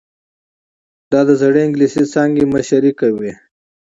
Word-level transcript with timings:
دا 1.11 1.21
د 1.29 1.31
زړې 1.41 1.61
انګلیسي 1.65 2.03
څانګې 2.13 2.45
مشري 2.53 2.91
کوي. 2.99 3.31